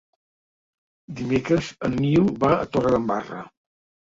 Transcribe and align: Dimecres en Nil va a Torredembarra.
Dimecres 1.19 1.69
en 1.89 1.99
Nil 1.99 2.33
va 2.45 2.51
a 2.57 2.67
Torredembarra. 2.73 3.45